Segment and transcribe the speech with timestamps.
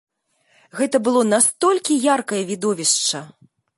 [0.77, 3.21] Гэта было настолькі яркае відовішча!